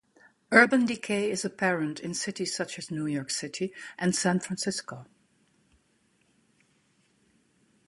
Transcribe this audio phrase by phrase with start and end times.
[0.51, 5.05] Urban decay is apparent in cities such as New York City and San Francisco.